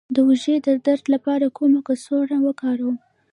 د 0.13 0.15
اوږې 0.25 0.55
د 0.67 0.69
درد 0.85 1.05
لپاره 1.13 1.45
کومه 1.57 1.79
کڅوړه 1.87 2.37
وکاروم؟ 2.45 2.97